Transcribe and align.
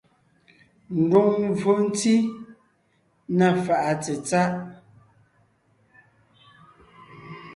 Ndùŋmvfò 1.01 1.71
ntí 1.85 2.15
(na 3.37 3.47
fàʼa 3.63 3.93
tsetsáʼ). 4.03 4.51